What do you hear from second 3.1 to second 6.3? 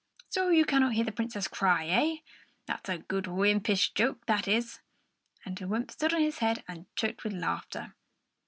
wympish joke, that is!" And the wymp stood on